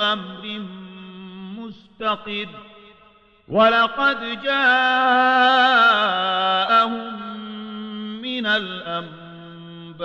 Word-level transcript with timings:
أمر 0.00 0.62
مستقر 1.58 2.48
ولقد 3.48 4.42
جاءهم 4.42 4.72
من 8.22 8.46
الأنباء 8.46 10.02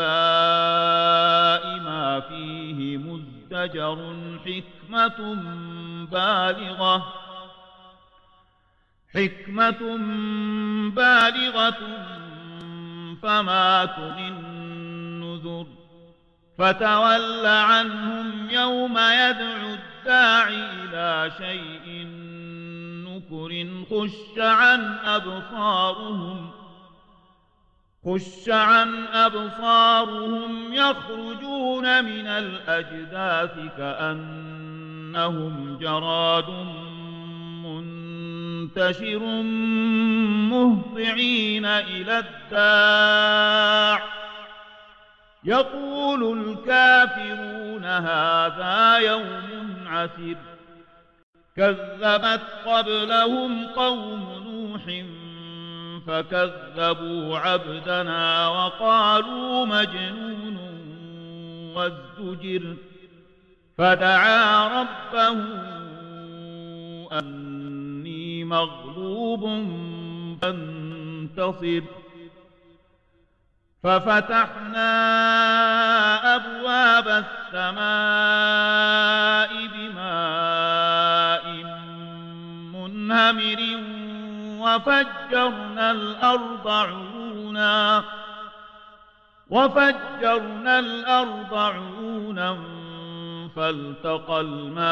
ما 1.80 2.20
فيه 2.30 2.98
مزدجر 2.98 4.16
حكمة 4.46 5.36
بالغة 6.12 7.14
حكمة 9.14 9.98
بالغة 10.96 11.78
فما 13.22 13.86
تغن 13.86 14.58
النذر 15.28 15.68
فتول 16.58 17.46
عنهم 17.46 18.50
يوم 18.50 18.98
يدعو 18.98 19.74
الداعي 19.74 20.56
إلى 20.56 21.32
شيء 21.38 22.08
نكر 23.08 23.68
خش 23.90 24.40
عن 24.40 24.98
أبصارهم 25.06 26.52
خش 28.06 28.50
عن 28.50 29.08
أبصارهم 29.08 30.74
يخرجون 30.74 32.04
من 32.04 32.28
الأجداث 32.28 33.76
كأنهم 33.78 35.78
جراد 35.78 36.50
منتشر 37.66 39.20
مهطعين 40.50 41.66
إلى 41.66 42.20
الداع. 42.20 44.27
يقول 45.48 46.40
الكافرون 46.40 47.86
هذا 47.86 48.98
يوم 48.98 49.88
عسر 49.88 50.36
كذبت 51.56 52.42
قبلهم 52.66 53.68
قوم 53.68 54.44
نوح 54.48 54.84
فكذبوا 56.08 57.38
عبدنا 57.38 58.48
وقالوا 58.48 59.66
مجنون 59.66 60.58
وازدجر. 61.76 62.76
فدعا 63.78 64.68
ربه 64.82 65.38
أني 67.20 68.44
مغلوب 68.44 69.42
فانتصر. 70.42 71.82
ففتحنا 73.84 75.17
أبواب 76.68 77.08
السماء 77.54 77.88
بماء 79.68 81.46
منهمر 82.74 83.62
وفجرنا 84.62 85.92
الأرض 85.92 86.68
عيونا 86.68 88.04
وفجرنا 89.50 90.80
الأرض 90.80 91.54
عيونا 91.54 92.58
فالتقى 93.56 94.42
الماء 94.42 94.88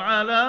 على 0.00 0.42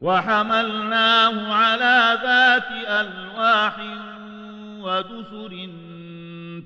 وحملناه 0.00 1.54
على 1.54 2.18
ذات 2.22 2.70
ألواح 2.88 3.76
ودسر 4.80 5.68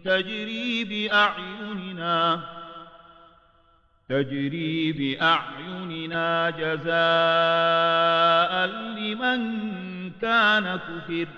تجري 0.05 0.85
بأعيننا 0.85 2.41
تجري 4.09 4.93
بأعيننا 4.93 6.51
جزاء 6.51 6.93
لمن 8.67 9.41
كان 10.11 10.77
كفر. 10.77 11.29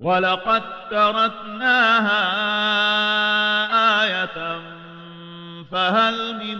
ولقد 0.00 0.62
تركناها 0.90 2.22
آية 4.02 4.60
فهل 5.70 6.36
من 6.36 6.58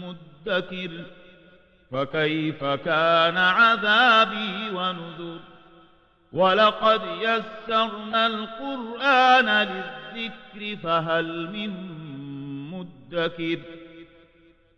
مدكر؟ 0.00 1.17
فكيف 1.92 2.64
كان 2.64 3.36
عذابي 3.36 4.70
ونذر؟ 4.70 5.38
ولقد 6.32 7.00
يسرنا 7.20 8.26
القرآن 8.26 9.68
للذكر 9.68 10.82
فهل 10.82 11.50
من 11.50 11.70
مدكر؟ 12.70 13.58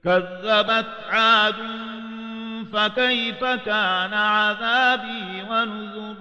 كذبت 0.05 0.95
عاد 1.11 1.57
فكيف 2.73 3.45
كان 3.45 4.15
عذابي 4.15 5.43
ونذر؟ 5.51 6.15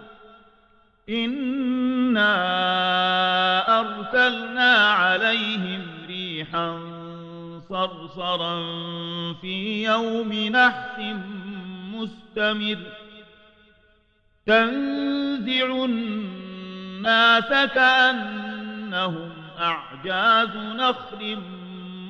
إنا 1.10 2.30
أرسلنا 3.80 4.74
عليهم 4.74 5.88
ريحا 6.08 6.99
صرصرا 7.70 8.64
في 9.34 9.84
يوم 9.84 10.34
نحس 10.34 11.00
مستمر. 11.94 12.78
تنزع 14.46 15.86
الناس 15.86 17.50
كأنهم 17.50 19.32
أعجاز 19.60 20.56
نخل 20.56 21.38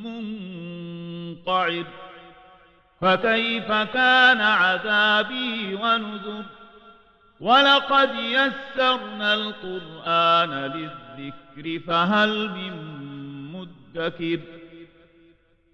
منقعر. 0.04 1.86
فكيف 3.02 3.72
كان 3.72 4.42
عذابي 4.42 5.76
ونذر؟ 5.76 6.44
ولقد 7.40 8.10
يسرنا 8.16 9.34
القرآن 9.34 10.50
للذكر 10.54 11.86
فهل 11.88 12.50
من 12.50 12.74
مدكر؟ 13.52 14.40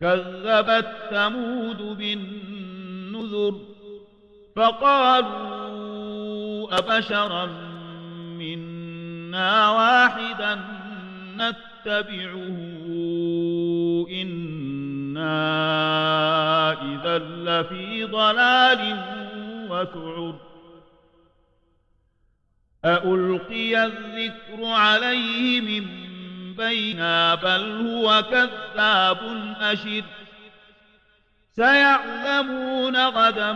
كذبت 0.02 0.88
ثمود 1.10 1.98
بالنذر 1.98 3.56
فقالوا 4.56 5.86
أبشرا 6.80 7.46
منا 8.40 9.70
واحدا 9.70 10.60
نتبعه 11.38 12.58
إنا 14.12 15.36
إذا 16.72 17.18
لفي 17.18 18.04
ضلال 18.04 18.98
وسعر 19.70 20.36
أألقي 22.86 23.86
الذكر 23.86 24.66
عليه 24.66 25.62
من 25.62 25.86
بينا 26.58 27.36
بل 27.36 27.88
هو 27.88 28.24
كذاب 28.32 29.18
أشر. 29.60 30.04
سيعلمون 31.56 33.08
غدا 33.08 33.52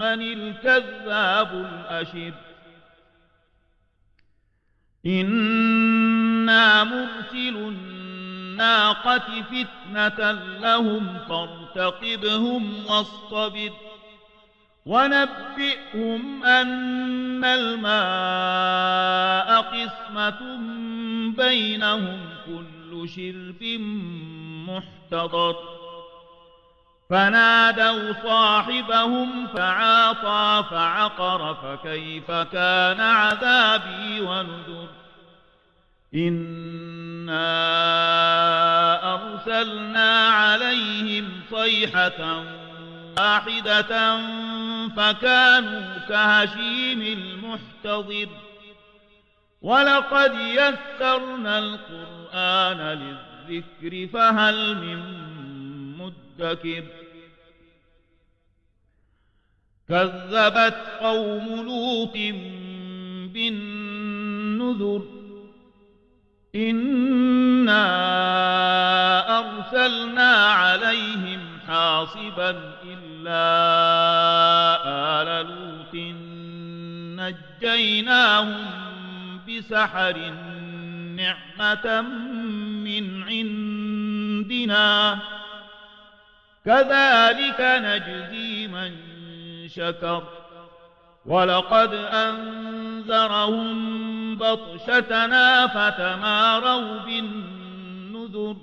من 0.00 0.22
الكذاب 0.22 1.52
الأشر. 1.54 2.34
إنا 5.06 6.84
مرسل 6.84 7.56
الناقة 7.56 9.42
فتنة 9.42 10.32
لهم 10.60 11.18
فارتقبهم 11.28 12.86
واصطبر. 12.86 13.72
ونبئهم 14.86 16.44
أن 16.44 17.44
الماء 17.44 18.80
قسمة 19.60 20.58
بينهم 21.36 22.20
كل 22.46 23.08
شرب 23.08 23.62
محتضر. 24.68 25.56
فنادوا 27.10 28.12
صاحبهم 28.22 29.46
فعاطى 29.46 30.64
فعقر 30.70 31.54
فكيف 31.54 32.30
كان 32.30 33.00
عذابي 33.00 34.20
ونذر. 34.20 34.88
إنا 36.14 37.54
أرسلنا 39.14 40.28
عليهم 40.28 41.30
صيحة 41.50 42.44
واحدة 43.18 44.16
فكانوا 44.96 45.98
كهشيم 46.08 47.02
المحتضر. 47.02 48.28
ولقد 49.62 50.34
يسرنا 50.34 51.58
القرآن 51.58 52.80
للذكر 52.98 54.12
فهل 54.12 54.76
من 54.76 55.00
مدكر؟ 55.98 56.84
كذبت 59.88 60.76
قوم 61.00 61.46
لوط 61.64 62.16
بالنذر 63.32 65.02
إنا 66.54 67.84
أرسلنا 69.38 70.32
عليهم 70.32 71.40
حاصبا 71.68 72.50
إلا 72.82 73.03
آل 73.28 75.46
لوط 75.46 75.94
نجيناهم 77.20 78.66
بسحر 79.48 80.16
نعمة 81.16 82.00
من 82.84 83.22
عندنا. 83.22 85.18
كذلك 86.64 87.60
نجزي 87.60 88.66
من 88.66 88.92
شكر. 89.68 90.22
ولقد 91.26 91.94
أنذرهم 91.94 93.66
بطشتنا 94.36 95.66
فتماروا 95.66 96.98
بالنذر. 96.98 98.56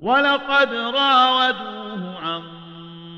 ولقد 0.00 0.74
راودوه 0.74 2.18
عن 2.18 2.57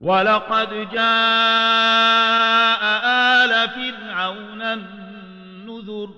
ولقد 0.00 0.90
جاء 0.92 2.82
آل 3.44 3.68
فرعون 3.68 4.62
النذر 4.62 6.10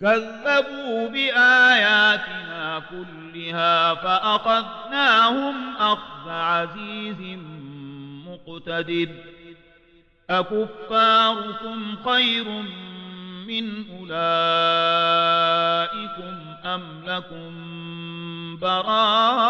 كذبوا 0.00 1.08
بآياتنا 1.08 2.82
كلها 2.90 3.94
فأخذناهم 3.94 5.76
أخذ 5.76 6.28
عزيز 6.28 7.38
مقتدر 8.26 9.08
أكفاركم 10.30 11.96
خير 12.04 12.44
من 13.46 13.84
أولئكم 13.98 14.20
أم 16.64 17.02
لكم 17.06 17.50
براءة 18.60 19.49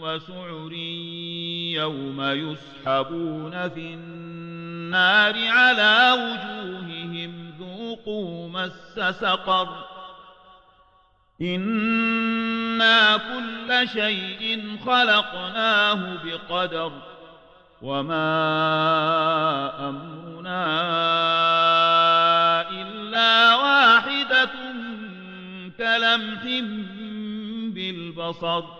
وسعر 0.00 0.72
يوم 1.74 2.22
يسحبون 2.22 3.68
في 3.68 3.94
النار 3.94 5.34
على 5.48 6.12
وجوههم 6.12 7.52
ذوقوا 7.58 8.48
مس 8.48 9.00
سقر. 9.20 9.68
إنا 11.40 13.16
كل 13.16 13.88
شيء 13.88 14.76
خلقناه 14.86 16.24
بقدر 16.24 16.92
وما 17.82 18.28
أمرنا 19.88 20.64
إلا 22.70 23.56
واحدة 23.56 24.50
كلمح 25.78 26.42
بالبصر. 27.74 28.79